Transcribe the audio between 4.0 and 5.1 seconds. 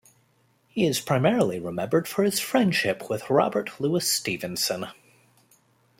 Stevenson.